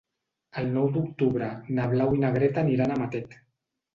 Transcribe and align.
El 0.61 0.71
nou 0.77 0.87
d'octubre 0.95 1.49
na 1.79 1.85
Blau 1.93 2.17
i 2.19 2.23
na 2.25 2.33
Greta 2.37 2.61
aniran 2.65 2.95
a 2.95 2.99
Matet. 3.05 3.37